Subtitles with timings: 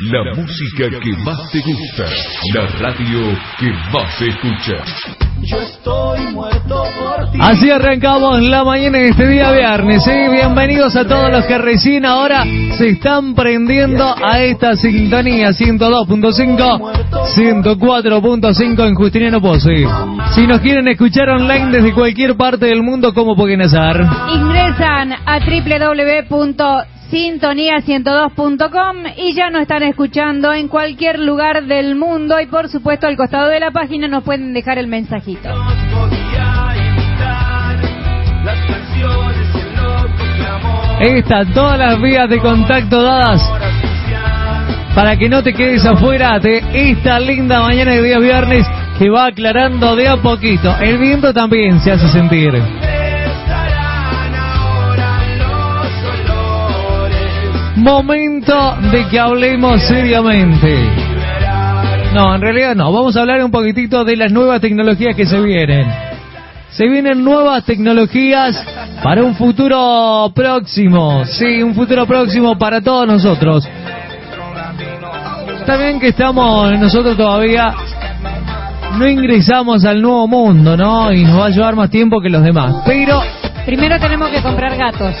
[0.00, 2.04] La música que más te gusta,
[2.54, 4.74] la radio que más se escucha.
[5.42, 7.38] Yo estoy muerto por ti.
[7.40, 10.04] Así arrancamos la mañana de este día viernes.
[10.04, 10.12] ¿sí?
[10.30, 12.44] Bienvenidos a todos los que recién ahora
[12.76, 19.84] se están prendiendo a esta sintonía 102.5, 104.5 en Justiniano Pozzi.
[20.30, 24.06] Si nos quieren escuchar online desde cualquier parte del mundo, ¿cómo pueden hacer?
[24.32, 25.40] Ingresan a
[27.10, 33.16] www.sintonía102.com y ya nos están escuchando en cualquier lugar del mundo y por supuesto al
[33.16, 35.48] costado de la página nos pueden dejar el mensajito.
[41.00, 43.40] Están todas las vías de contacto dadas
[44.94, 48.66] para que no te quedes afuera de esta linda mañana de día viernes
[48.98, 50.74] que va aclarando de a poquito.
[50.80, 52.52] El viento también se hace sentir.
[57.88, 60.76] Momento de que hablemos seriamente.
[62.12, 62.92] No, en realidad no.
[62.92, 65.90] Vamos a hablar un poquitito de las nuevas tecnologías que se vienen.
[66.70, 68.62] Se vienen nuevas tecnologías
[69.02, 71.24] para un futuro próximo.
[71.24, 73.66] Sí, un futuro próximo para todos nosotros.
[75.58, 77.72] Está bien que estamos nosotros todavía
[78.98, 81.10] no ingresamos al nuevo mundo, ¿no?
[81.10, 82.82] Y nos va a llevar más tiempo que los demás.
[82.84, 83.22] Pero
[83.68, 85.14] Primero tenemos que comprar gatos.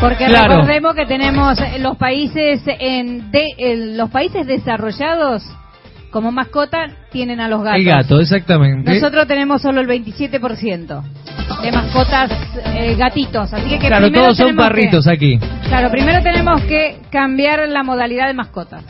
[0.00, 0.54] Porque Claro.
[0.54, 5.42] recordemos que tenemos los países en de, en los países desarrollados
[6.10, 7.78] como mascota tienen a los gatos.
[7.80, 8.94] el gato, exactamente.
[8.94, 11.02] Nosotros tenemos solo el 27%
[11.62, 12.30] de mascotas
[12.74, 15.38] eh, gatitos, así que, que claro, todos son que- parritos aquí.
[15.68, 18.84] Claro, primero tenemos que cambiar la modalidad de mascotas.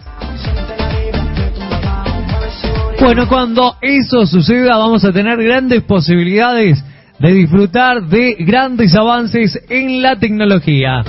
[3.00, 6.84] Bueno, cuando eso suceda vamos a tener grandes posibilidades
[7.18, 11.02] de disfrutar de grandes avances en la tecnología.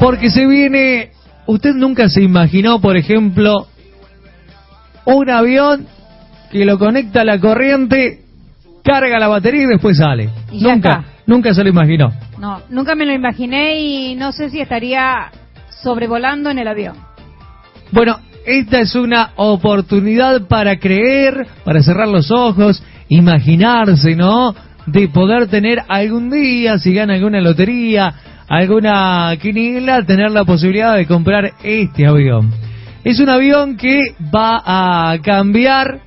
[0.00, 1.10] Porque se viene,
[1.46, 3.66] usted nunca se imaginó, por ejemplo,
[5.04, 5.86] un avión
[6.50, 8.22] que lo conecta a la corriente,
[8.84, 10.30] carga la batería y después sale.
[10.52, 11.04] Y nunca, está.
[11.26, 12.12] nunca se lo imaginó.
[12.38, 15.30] No, nunca me lo imaginé y no sé si estaría
[15.82, 16.96] sobrevolando en el avión.
[17.90, 24.54] Bueno, esta es una oportunidad para creer, para cerrar los ojos, imaginarse, ¿no?
[24.86, 28.14] De poder tener algún día, si gana alguna lotería,
[28.48, 32.50] alguna quiniela, tener la posibilidad de comprar este avión.
[33.04, 36.00] Es un avión que va a cambiar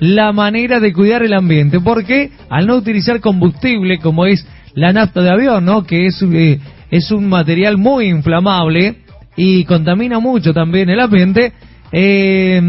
[0.00, 5.22] la manera de cuidar el ambiente, porque al no utilizar combustible como es la nafta
[5.22, 5.84] de avión, ¿no?
[5.84, 6.58] Que es, eh,
[6.90, 8.96] es un material muy inflamable
[9.36, 11.52] y contamina mucho también el ambiente,
[11.92, 12.60] eh,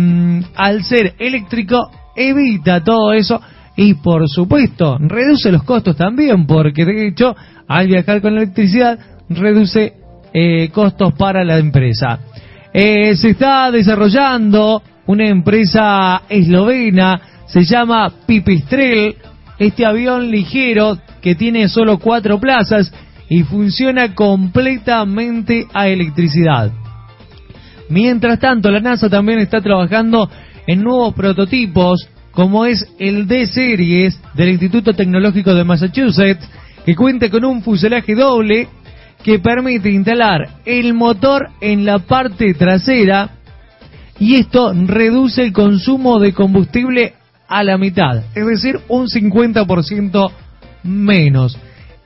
[0.56, 3.42] al ser eléctrico evita todo eso
[3.76, 7.36] y por supuesto reduce los costos también, porque de hecho
[7.68, 8.98] al viajar con electricidad
[9.30, 9.94] reduce
[10.34, 12.20] eh, costos para la empresa.
[12.74, 19.16] Eh, se está desarrollando una empresa eslovena, se llama Pipistrel,
[19.60, 22.94] este avión ligero que tiene solo cuatro plazas
[23.30, 26.72] y funciona completamente a electricidad.
[27.90, 30.30] Mientras tanto, la NASA también está trabajando
[30.68, 36.48] en nuevos prototipos, como es el D-Series del Instituto Tecnológico de Massachusetts,
[36.86, 38.68] que cuenta con un fuselaje doble
[39.24, 43.30] que permite instalar el motor en la parte trasera
[44.20, 47.14] y esto reduce el consumo de combustible
[47.48, 50.32] a la mitad, es decir, un 50%
[50.84, 51.58] menos.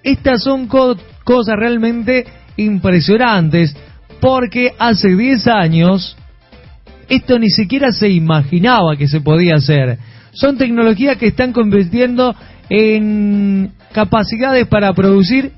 [0.04, 2.26] Estas son co- cosas realmente
[2.58, 3.76] impresionantes
[4.22, 6.18] porque hace 10 años
[7.10, 9.98] esto ni siquiera se imaginaba que se podía hacer.
[10.32, 12.36] Son tecnologías que están convirtiendo
[12.70, 15.52] en capacidades para producir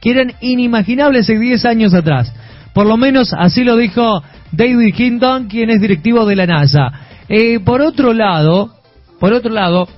[0.00, 2.32] que eran inimaginables hace 10 años atrás.
[2.74, 4.22] Por lo menos así lo dijo
[4.52, 6.92] David Hinton, quien es directivo de la NASA.
[7.28, 8.74] Eh, por otro lado,
[9.18, 9.88] por otro lado,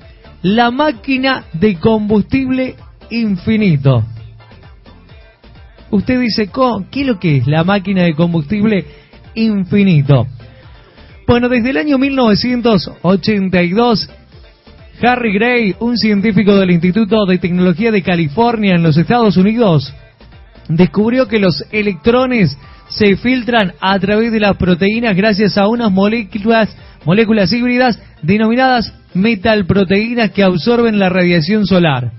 [0.42, 2.76] la máquina de combustible
[3.10, 4.04] infinito.
[5.90, 8.84] Usted dice, "Co- ¿qué es lo que es la máquina de combustible
[9.34, 10.26] infinito?
[11.28, 14.08] Bueno, desde el año 1982,
[15.02, 19.92] Harry Gray, un científico del Instituto de Tecnología de California en los Estados Unidos,
[20.70, 22.56] descubrió que los electrones
[22.88, 30.30] se filtran a través de las proteínas gracias a unas moléculas, moléculas híbridas denominadas metalproteínas
[30.30, 32.10] que absorben la radiación solar.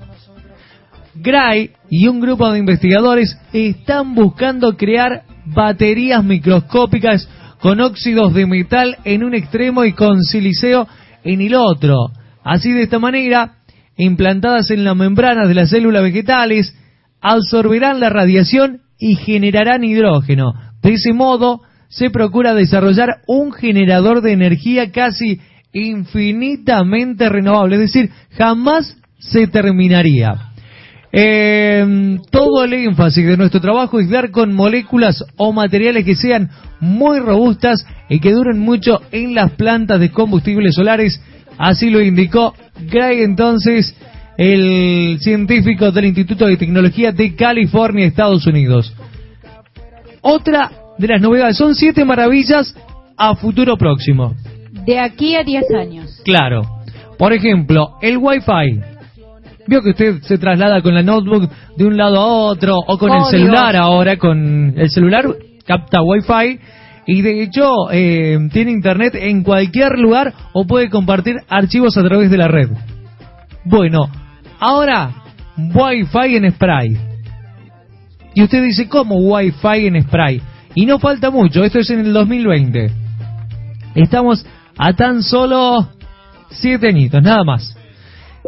[1.16, 7.28] Gray y un grupo de investigadores están buscando crear baterías microscópicas
[7.62, 10.88] con óxidos de metal en un extremo y con siliceo
[11.24, 12.12] en el otro.
[12.44, 13.58] Así de esta manera,
[13.98, 16.76] implantadas en las membranas de las células vegetales,
[17.22, 20.54] absorberán la radiación y generarán hidrógeno.
[20.82, 25.42] De ese modo, se procura desarrollar un generador de energía casi
[25.74, 30.49] infinitamente renovable, es decir, jamás se terminaría.
[31.12, 36.52] Eh, todo el énfasis de nuestro trabajo es dar con moléculas o materiales que sean
[36.80, 41.22] muy robustas y que duren mucho en las plantas de combustibles solares.
[41.58, 42.54] Así lo indicó
[42.90, 43.96] Gray entonces,
[44.38, 48.94] el científico del Instituto de Tecnología de California, Estados Unidos.
[50.22, 52.76] Otra de las novedades son siete maravillas
[53.18, 54.36] a futuro próximo.
[54.86, 56.22] De aquí a 10 años.
[56.24, 56.62] Claro.
[57.18, 58.89] Por ejemplo, el Wi-Fi.
[59.70, 63.12] Vio que usted se traslada con la notebook de un lado a otro o con
[63.12, 65.26] el celular ahora, con el celular
[65.64, 66.60] capta Wi-Fi
[67.06, 72.32] y de hecho eh, tiene internet en cualquier lugar o puede compartir archivos a través
[72.32, 72.70] de la red.
[73.64, 74.10] Bueno,
[74.60, 75.12] ahora
[75.56, 76.98] Wi-Fi en spray.
[78.34, 80.42] Y usted dice, ¿cómo Wi-Fi en spray?
[80.74, 82.92] Y no falta mucho, esto es en el 2020.
[83.94, 84.44] Estamos
[84.80, 85.90] a tan solo
[86.50, 87.76] siete añitos, nada más.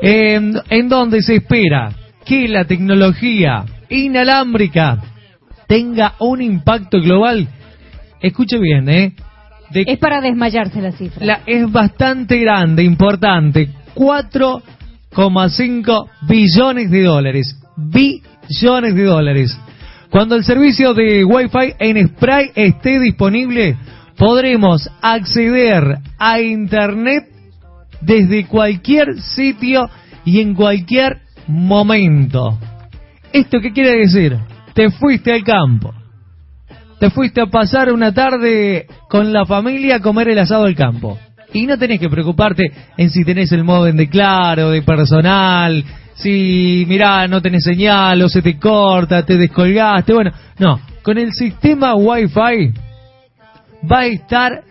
[0.01, 1.91] En, en donde se espera
[2.25, 4.97] que la tecnología inalámbrica
[5.67, 7.47] tenga un impacto global.
[8.19, 9.13] Escuche bien, ¿eh?
[9.69, 11.23] De Es para desmayarse la cifra.
[11.25, 13.69] la, es bastante grande, importante.
[13.95, 17.55] 4,5 billones de dólares.
[17.77, 19.57] Billones de dólares.
[20.09, 23.77] Cuando el servicio de Wi-Fi en Spray esté disponible,
[24.17, 27.29] podremos acceder a Internet
[28.01, 29.89] desde cualquier sitio
[30.25, 32.57] y en cualquier momento.
[33.31, 34.37] ¿Esto qué quiere decir?
[34.73, 35.93] Te fuiste al campo.
[36.99, 41.17] Te fuiste a pasar una tarde con la familia a comer el asado al campo.
[41.53, 45.83] Y no tenés que preocuparte en si tenés el modem de claro, de personal,
[46.13, 50.13] si mirá, no tenés señal o se te corta, te descolgaste.
[50.13, 52.73] Bueno, no, con el sistema Wi-Fi
[53.91, 54.63] va a estar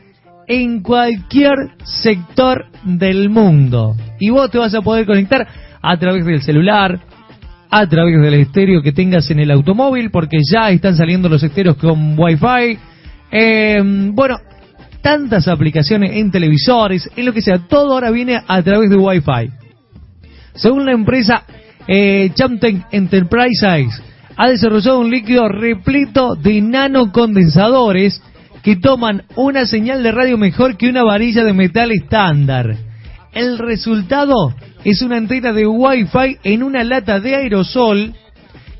[0.52, 1.54] en cualquier
[1.84, 3.94] sector del mundo.
[4.18, 5.46] Y vos te vas a poder conectar
[5.80, 6.98] a través del celular,
[7.70, 11.76] a través del estéreo que tengas en el automóvil, porque ya están saliendo los estéreos
[11.76, 12.78] con Wi-Fi.
[13.30, 13.78] Eh,
[14.12, 14.38] bueno,
[15.00, 19.52] tantas aplicaciones en televisores, en lo que sea, todo ahora viene a través de Wi-Fi.
[20.56, 21.44] Según la empresa
[21.86, 24.02] eh, Chamtech Enterprises,
[24.36, 28.20] ha desarrollado un líquido repleto de nanocondensadores
[28.62, 32.76] que toman una señal de radio mejor que una varilla de metal estándar.
[33.32, 34.54] El resultado
[34.84, 38.14] es una antena de Wi-Fi en una lata de aerosol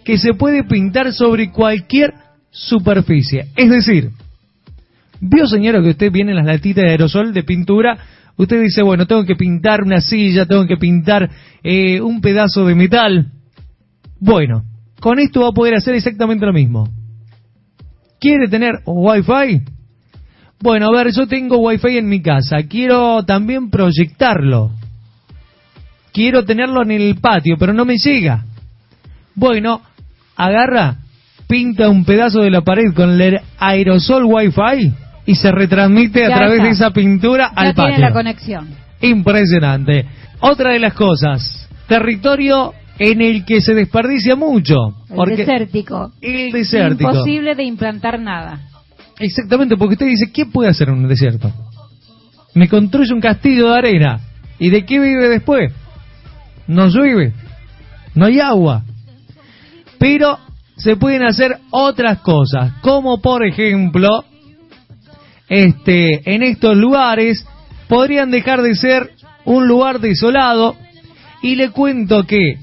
[0.05, 2.13] que se puede pintar sobre cualquier
[2.51, 3.47] superficie.
[3.57, 4.11] Es decir,
[5.21, 7.99] vio señora que usted viene en las latitas de aerosol de pintura,
[8.37, 11.31] usted dice, bueno, tengo que pintar una silla, tengo que pintar
[11.63, 13.27] eh, un pedazo de metal.
[14.19, 14.65] Bueno,
[15.01, 16.89] con esto va a poder hacer exactamente lo mismo.
[18.21, 19.63] ¿Quiere tener Wi-Fi?
[20.61, 24.73] Bueno, a ver, yo tengo Wi-Fi en mi casa, quiero también proyectarlo.
[26.13, 28.45] Quiero tenerlo en el patio, pero no me llega.
[29.35, 29.81] Bueno,
[30.37, 30.97] agarra,
[31.49, 34.93] pinta un pedazo de la pared con el aerosol Wi-Fi
[35.27, 36.65] y se retransmite a través está.
[36.65, 38.05] de esa pintura Ya al tiene patio.
[38.07, 38.69] la conexión.
[39.01, 40.05] Impresionante.
[40.41, 44.75] Otra de las cosas, territorio en el que se desperdicia mucho.
[45.09, 46.13] El desértico.
[46.21, 47.11] el desértico.
[47.11, 48.61] Imposible de implantar nada.
[49.19, 51.51] Exactamente, porque usted dice, ¿qué puede hacer en un desierto?
[52.55, 54.21] Me construye un castillo de arena.
[54.59, 55.73] ¿Y de qué vive después?
[56.67, 57.33] No llueve,
[58.15, 58.85] no hay agua.
[59.99, 60.39] Pero
[60.77, 64.27] se pueden hacer otras cosas, como por ejemplo,
[65.49, 67.47] este, en estos lugares
[67.89, 69.11] podrían dejar de ser
[69.47, 70.77] un lugar desolado
[71.43, 72.57] y le cuento que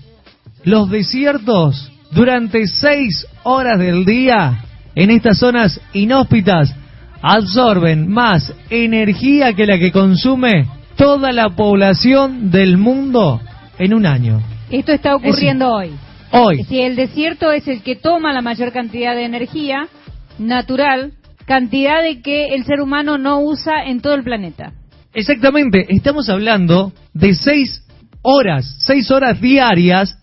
[0.68, 6.76] los desiertos durante seis horas del día en estas zonas inhóspitas
[7.22, 13.40] absorben más energía que la que consume toda la población del mundo
[13.80, 14.42] en un año.
[14.70, 15.92] Esto está ocurriendo hoy.
[16.34, 16.66] Hoy.
[16.66, 19.88] Si el desierto es el que toma la mayor cantidad de energía
[20.38, 21.14] natural,
[21.46, 24.74] cantidad de que el ser humano no usa en todo el planeta.
[25.14, 27.86] Exactamente, estamos hablando de seis
[28.22, 30.18] horas, seis horas diarias,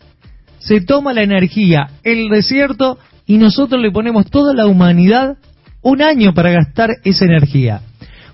[0.64, 5.36] se toma la energía, el desierto, y nosotros le ponemos toda la humanidad
[5.82, 7.82] un año para gastar esa energía.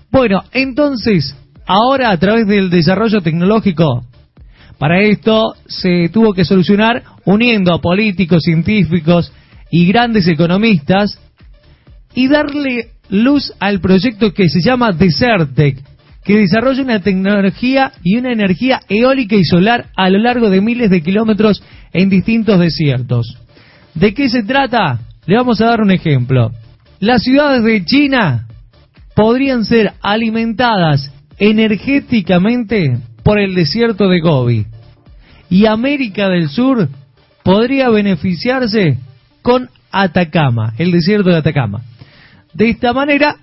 [0.09, 1.35] Bueno, entonces,
[1.65, 4.05] ahora a través del desarrollo tecnológico,
[4.77, 9.31] para esto se tuvo que solucionar uniendo a políticos, científicos
[9.69, 11.19] y grandes economistas
[12.13, 15.83] y darle luz al proyecto que se llama Desertec,
[16.23, 20.89] que desarrolla una tecnología y una energía eólica y solar a lo largo de miles
[20.89, 21.61] de kilómetros
[21.93, 23.37] en distintos desiertos.
[23.93, 24.99] ¿De qué se trata?
[25.25, 26.51] Le vamos a dar un ejemplo.
[26.99, 28.47] Las ciudades de China
[29.15, 34.65] podrían ser alimentadas energéticamente por el desierto de Gobi.
[35.49, 36.87] Y América del Sur
[37.43, 38.97] podría beneficiarse
[39.41, 41.81] con Atacama, el desierto de Atacama.
[42.53, 43.37] De esta manera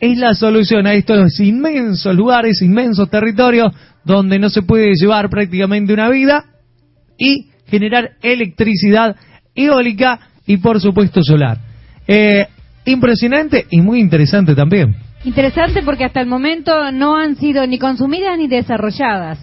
[0.00, 3.72] es la solución a estos inmensos lugares, inmensos territorios
[4.04, 6.44] donde no se puede llevar prácticamente una vida
[7.16, 9.16] y generar electricidad
[9.54, 11.56] eólica y por supuesto solar.
[12.06, 12.46] Eh,
[12.84, 14.94] impresionante y muy interesante también.
[15.24, 19.38] Interesante porque hasta el momento no han sido ni consumidas ni desarrolladas.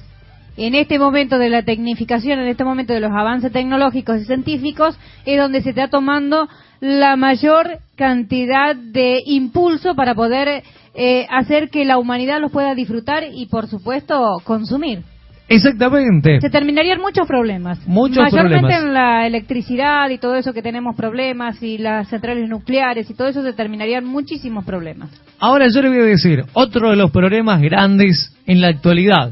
[0.58, 5.00] En este momento de la tecnificación, en este momento de los avances tecnológicos y científicos,
[5.26, 6.48] es donde se está tomando
[6.82, 13.24] la mayor cantidad de impulso para poder eh, hacer que la humanidad los pueda disfrutar
[13.34, 15.02] y, por supuesto, consumir.
[15.50, 16.40] Exactamente.
[16.40, 17.80] Se terminarían muchos problemas.
[17.88, 18.84] Muchos Mayormente problemas.
[18.84, 23.28] en la electricidad y todo eso que tenemos problemas y las centrales nucleares y todo
[23.28, 25.10] eso se terminarían muchísimos problemas.
[25.40, 29.32] Ahora yo le voy a decir, otro de los problemas grandes en la actualidad.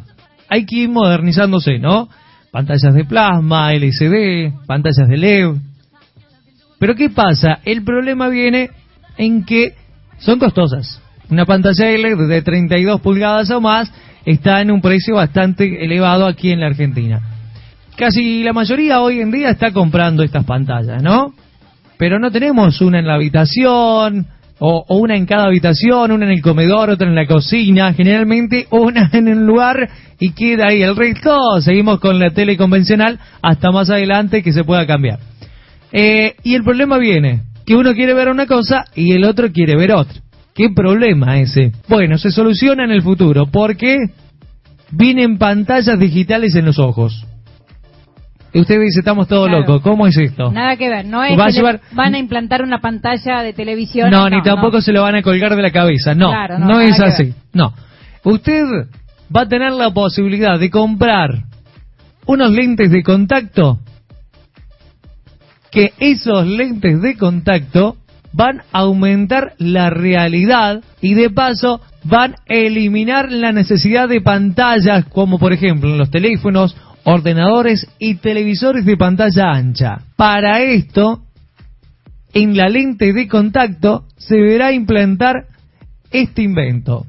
[0.49, 2.09] Hay que ir modernizándose, ¿no?
[2.51, 5.55] Pantallas de plasma, LCD, pantallas de LED.
[6.79, 7.59] Pero ¿qué pasa?
[7.63, 8.71] El problema viene
[9.17, 9.75] en que
[10.17, 10.99] son costosas.
[11.29, 13.91] Una pantalla LED de 32 pulgadas o más
[14.27, 17.21] está en un precio bastante elevado aquí en la Argentina.
[17.95, 21.33] Casi la mayoría hoy en día está comprando estas pantallas, ¿no?
[21.97, 24.27] Pero no tenemos una en la habitación,
[24.59, 29.09] o, una en cada habitación, una en el comedor, otra en la cocina, generalmente una
[29.13, 30.81] en un lugar y queda ahí.
[30.81, 35.19] El resto seguimos con la tele convencional hasta más adelante que se pueda cambiar.
[35.93, 39.77] Eh, y el problema viene, que uno quiere ver una cosa y el otro quiere
[39.77, 40.26] ver otra.
[40.57, 41.71] ¿Qué problema ese?
[41.87, 43.95] Bueno, se soluciona en el futuro porque
[44.89, 47.25] vienen pantallas digitales en los ojos.
[48.55, 49.59] Usted dice, estamos todos Claro.
[49.61, 50.51] locos, ¿cómo es esto?
[50.51, 54.09] Nada que ver, no es Va que llevar- van a implantar una pantalla de televisión.
[54.09, 56.15] No, ni tampoco se lo van a colgar de la cabeza.
[56.15, 57.35] No, Claro, no, no, es así.
[57.53, 57.71] No.
[58.23, 58.63] Usted
[59.35, 61.43] va a tener la posibilidad de comprar
[62.25, 63.77] unos lentes de contacto
[65.69, 67.97] que esos lentes de contacto
[68.37, 75.05] van a aumentar la realidad y de paso van a eliminar la necesidad de pantallas
[75.05, 80.01] como por ejemplo en los teléfonos, ordenadores y televisores de pantalla ancha.
[80.15, 81.23] Para esto
[82.31, 85.47] en la lente de contacto se deberá implantar
[86.11, 87.07] este invento.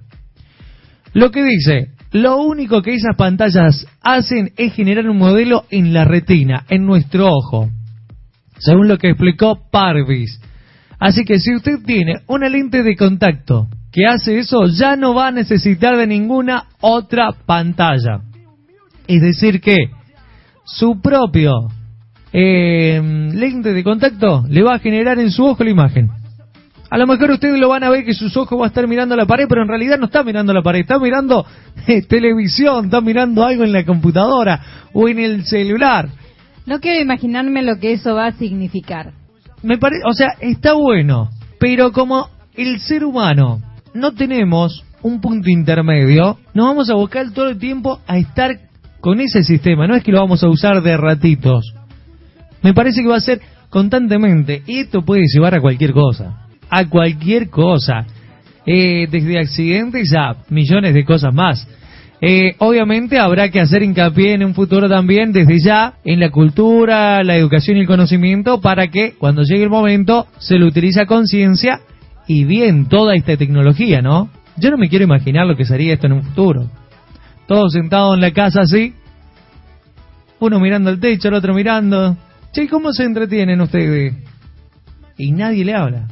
[1.12, 6.04] Lo que dice, lo único que esas pantallas hacen es generar un modelo en la
[6.04, 7.68] retina, en nuestro ojo,
[8.58, 10.40] según lo que explicó Parvis.
[10.98, 15.28] Así que si usted tiene una lente de contacto que hace eso, ya no va
[15.28, 18.20] a necesitar de ninguna otra pantalla.
[19.06, 19.76] Es decir que
[20.64, 21.68] su propio
[22.32, 23.00] eh,
[23.32, 26.10] lente de contacto le va a generar en su ojo la imagen.
[26.90, 29.14] A lo mejor ustedes lo van a ver que sus ojos va a estar mirando
[29.14, 31.46] la pared, pero en realidad no está mirando la pared, está mirando
[31.86, 34.60] eh, televisión, está mirando algo en la computadora
[34.92, 36.08] o en el celular.
[36.66, 39.12] No quiero imaginarme lo que eso va a significar.
[39.62, 43.60] Me parece, o sea, está bueno, pero como el ser humano
[43.94, 48.58] no tenemos un punto intermedio, nos vamos a buscar todo el tiempo a estar
[49.00, 51.72] con ese sistema, no es que lo vamos a usar de ratitos.
[52.62, 56.84] Me parece que va a ser constantemente, y esto puede llevar a cualquier cosa, a
[56.88, 58.06] cualquier cosa,
[58.70, 61.66] Eh, desde accidentes a millones de cosas más.
[62.20, 67.22] Eh, obviamente habrá que hacer hincapié en un futuro también, desde ya, en la cultura,
[67.22, 71.06] la educación y el conocimiento, para que cuando llegue el momento se lo utilice a
[71.06, 71.80] conciencia
[72.26, 74.30] y bien toda esta tecnología, ¿no?
[74.56, 76.68] Yo no me quiero imaginar lo que sería esto en un futuro.
[77.46, 78.94] Todos sentados en la casa así,
[80.40, 82.16] uno mirando el techo, el otro mirando.
[82.52, 84.14] Che, ¿cómo se entretienen ustedes?
[85.16, 86.08] Y nadie le habla.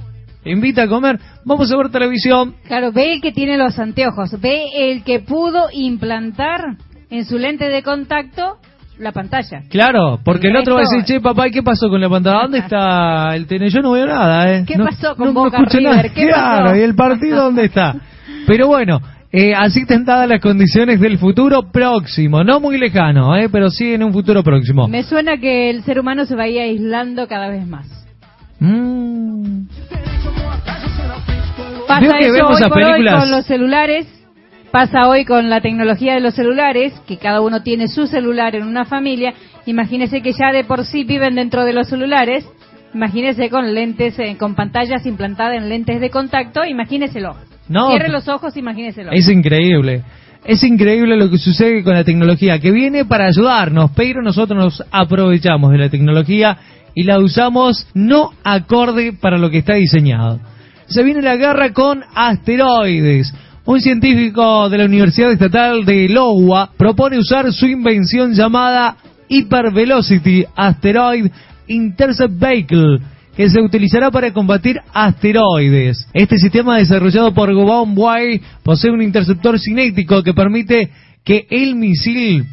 [0.46, 4.64] Invita a comer, vamos a ver televisión, Claro, ve el que tiene los anteojos, ve
[4.92, 6.76] el que pudo implantar
[7.10, 8.56] en su lente de contacto
[8.98, 9.62] la pantalla.
[9.68, 12.42] Claro, porque el otro va a decir, che, papá, ¿y qué pasó con la pantalla?
[12.42, 13.72] ¿Dónde está el tenis?
[13.74, 14.64] Yo no veo nada, ¿eh?
[14.66, 16.12] ¿Qué No- pasó con no, no Boca escucho River?
[16.12, 16.76] ¿Qué claro, pasó?
[16.76, 17.94] ¿y el partido dónde está?
[18.46, 19.00] Pero bueno,
[19.32, 23.48] eh, así están dadas las condiciones del futuro próximo, no muy lejano, ¿eh?
[23.50, 24.88] Pero sí en un futuro próximo.
[24.88, 27.86] Me suena que el ser humano se va a ir aislando cada vez más.
[28.60, 29.66] Mm.
[31.86, 34.06] Pasa que eso vemos hoy a por hoy con los celulares,
[34.70, 38.64] pasa hoy con la tecnología de los celulares, que cada uno tiene su celular en
[38.64, 39.34] una familia.
[39.66, 42.46] Imagínese que ya de por sí viven dentro de los celulares.
[42.94, 46.64] Imagínese con lentes, eh, con pantallas implantadas en lentes de contacto.
[46.64, 47.36] Imagíneselo.
[47.68, 49.12] No, Cierre los ojos, imagíneselo.
[49.12, 50.02] Es increíble.
[50.44, 54.84] Es increíble lo que sucede con la tecnología, que viene para ayudarnos, pero nosotros nos
[54.92, 56.56] aprovechamos de la tecnología
[56.94, 60.38] y la usamos no acorde para lo que está diseñado.
[60.88, 63.32] Se viene la guerra con asteroides.
[63.64, 68.96] Un científico de la Universidad Estatal de Iowa propone usar su invención llamada
[69.28, 71.26] Hypervelocity Asteroid
[71.66, 73.00] Intercept Vehicle,
[73.36, 76.08] que se utilizará para combatir asteroides.
[76.14, 80.90] Este sistema desarrollado por Gobon Way posee un interceptor cinético que permite
[81.24, 82.44] que el misil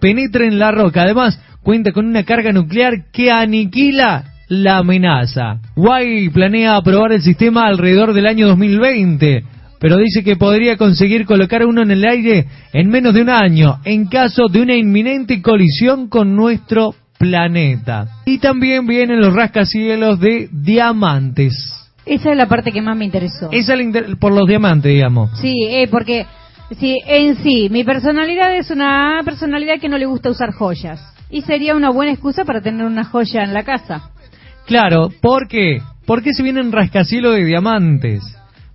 [0.00, 1.02] penetre en la roca.
[1.02, 5.60] Además, cuenta con una carga nuclear que aniquila la amenaza.
[5.76, 9.44] Way planea aprobar el sistema alrededor del año 2020
[9.80, 13.80] pero dice que podría conseguir colocar uno en el aire en menos de un año,
[13.84, 18.06] en caso de una inminente colisión con nuestro planeta.
[18.24, 21.52] Y también vienen los rascacielos de diamantes.
[22.06, 23.48] Esa es la parte que más me interesó.
[23.50, 25.36] Esa es la inter- por los diamantes, digamos.
[25.40, 26.26] Sí, eh, porque
[26.78, 31.00] sí, en sí, mi personalidad es una personalidad que no le gusta usar joyas.
[31.28, 34.10] Y sería una buena excusa para tener una joya en la casa.
[34.66, 35.80] Claro, ¿por qué?
[36.06, 38.22] ¿Por qué se vienen rascacielos de diamantes?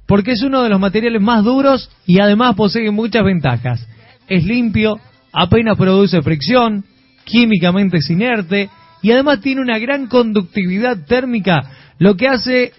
[0.05, 3.85] Porque es uno de los materiales más duros y además posee muchas ventajas.
[4.27, 4.99] Es limpio,
[5.33, 6.85] apenas produce fricción,
[7.25, 8.69] químicamente es inerte
[9.01, 12.71] y además tiene una gran conductividad térmica, lo que hace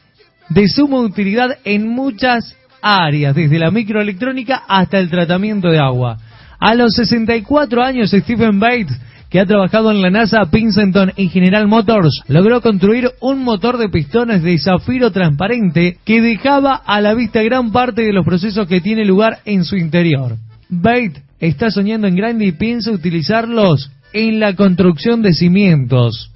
[0.49, 6.19] de suma utilidad en muchas áreas, desde la microelectrónica hasta el tratamiento de agua.
[6.59, 8.99] A los 64 años, Stephen Bates,
[9.31, 13.89] que ha trabajado en la NASA, Princeton y General Motors, logró construir un motor de
[13.89, 18.81] pistones de zafiro transparente que dejaba a la vista gran parte de los procesos que
[18.81, 20.37] tiene lugar en su interior.
[20.71, 26.33] Bates está soñando en grande y piensa utilizarlos en la construcción de cimientos,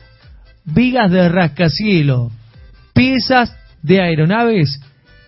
[0.65, 2.31] vigas de rascacielo,
[2.93, 4.81] piezas de aeronaves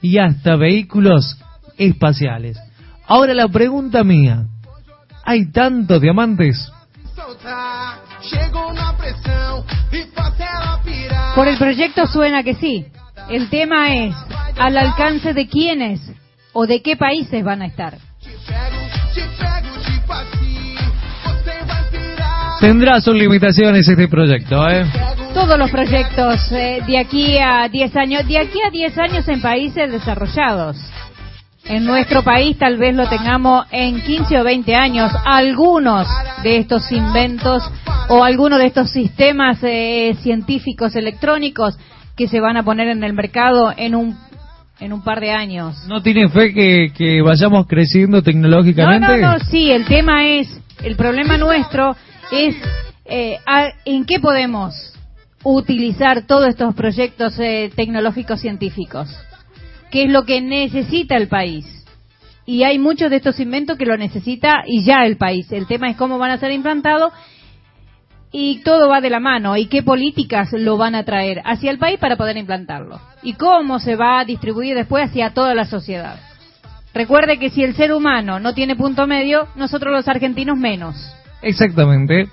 [0.02, 1.38] y hasta vehículos
[1.78, 2.58] espaciales.
[3.06, 4.44] Ahora la pregunta mía,
[5.24, 6.70] ¿hay tantos diamantes?
[11.34, 12.86] Por el proyecto suena que sí.
[13.28, 14.14] El tema es
[14.58, 16.00] al alcance de quiénes
[16.52, 17.98] o de qué países van a estar.
[22.60, 24.86] Tendrá sus limitaciones este proyecto, ¿eh?
[25.34, 29.42] Todos los proyectos eh, de aquí a 10 años, de aquí a 10 años en
[29.42, 30.76] países desarrollados.
[31.66, 36.06] En nuestro país tal vez lo tengamos en 15 o 20 años, algunos
[36.42, 37.62] de estos inventos
[38.08, 41.78] o algunos de estos sistemas eh, científicos electrónicos
[42.16, 44.16] que se van a poner en el mercado en un
[44.80, 45.76] en un par de años.
[45.88, 49.18] ¿No tiene fe que, que vayamos creciendo No, tecnológicamente?
[49.20, 50.48] no, no, sí, el tema es,
[50.82, 51.96] el problema nuestro
[52.32, 52.56] es
[53.06, 54.74] eh, a- en qué podemos
[55.44, 59.08] utilizar todos estos proyectos eh, tecnológicos científicos.
[59.94, 61.64] ¿Qué es lo que necesita el país?
[62.44, 65.52] Y hay muchos de estos inventos que lo necesita y ya el país.
[65.52, 67.12] El tema es cómo van a ser implantados
[68.32, 69.56] y todo va de la mano.
[69.56, 73.00] ¿Y qué políticas lo van a traer hacia el país para poder implantarlo?
[73.22, 76.18] ¿Y cómo se va a distribuir después hacia toda la sociedad?
[76.92, 80.96] Recuerde que si el ser humano no tiene punto medio, nosotros los argentinos menos.
[81.40, 82.26] Exactamente.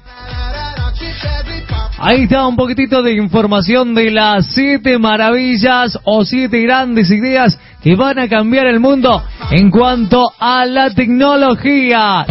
[2.04, 7.96] Ahí está un poquitito de información de las siete maravillas o siete grandes ideas que
[7.96, 12.26] van a cambiar el mundo en cuanto a la tecnología.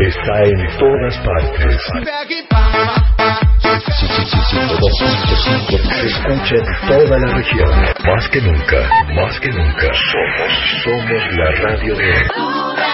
[0.00, 1.80] Está en todas partes.
[5.86, 7.70] Se escucha en toda la región.
[8.04, 9.86] Más que nunca, más que nunca.
[10.10, 12.89] Somos, somos la radio de...